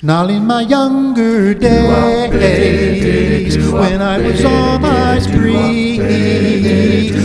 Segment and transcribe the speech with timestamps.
[0.00, 5.98] Now in my younger days, when I was on my spree,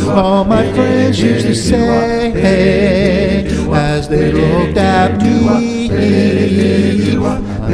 [0.09, 2.31] all my friends used to say,
[3.71, 5.93] as they looked at me, I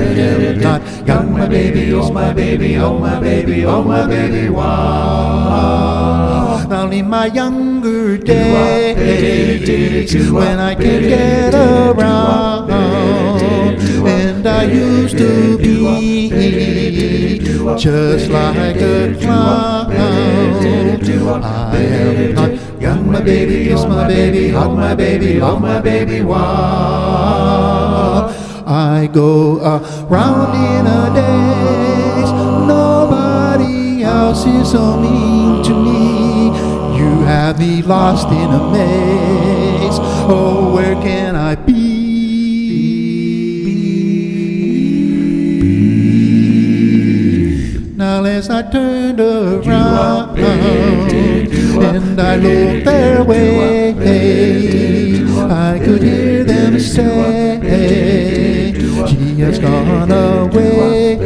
[0.04, 6.66] am not young, my baby, oh my baby, oh my baby, oh my baby, wow.
[6.68, 12.69] Now in my younger days, when I could get around,
[17.78, 19.92] just like a clown.
[19.92, 22.52] I am not
[22.82, 27.20] young, my baby, kiss my baby, hug my baby, love my baby, wow.
[28.66, 29.58] I go
[30.10, 32.32] around in a daze,
[32.68, 36.48] nobody else is so mean to me.
[36.98, 40.00] You have me lost in a maze.
[40.32, 41.89] Oh, where can I be?
[48.00, 53.90] Now as I turned around and I looked their way,
[55.36, 57.60] I could hear them say,
[59.06, 61.20] She has gone away.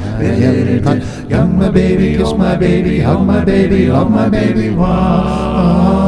[0.00, 4.70] I am not young, my baby, kiss my baby, hug my baby, love my baby,
[4.70, 6.00] wow.